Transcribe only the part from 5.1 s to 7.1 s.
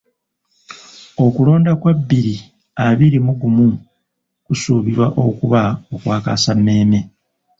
okuba okwakaasammeeme.